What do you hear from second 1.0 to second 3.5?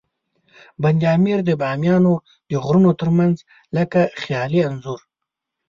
امیر د بامیانو د غرونو ترمنځ